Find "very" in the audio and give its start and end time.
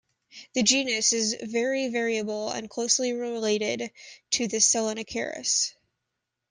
1.43-1.89